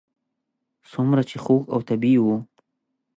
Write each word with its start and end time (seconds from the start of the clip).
څومره 0.91 1.21
چې 1.29 1.37
خوږ 1.43 1.63
او 1.73 1.79
طبیعي 1.89 2.19
و. 2.23 2.27